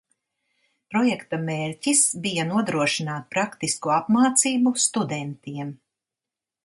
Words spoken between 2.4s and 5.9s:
nodrošināt praktisku apmācību studentiem.